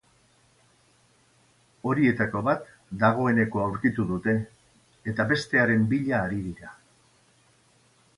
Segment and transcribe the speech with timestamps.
[1.89, 2.65] Horietako bat
[3.03, 4.33] dagoeneko aurkitu dute,
[5.13, 6.73] eta bestearen bila ari dira.